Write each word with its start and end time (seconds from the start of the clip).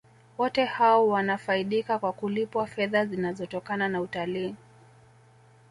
wote 0.37 0.65
hao 0.65 1.07
wanafaidika 1.07 1.99
kwa 1.99 2.13
kulipwa 2.13 2.67
fedha 2.67 3.05
zinazotokana 3.05 3.87
na 3.89 4.01
utalii 4.01 4.55